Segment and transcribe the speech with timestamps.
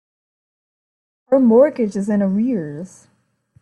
[1.27, 3.05] Our mortgage is in arrears.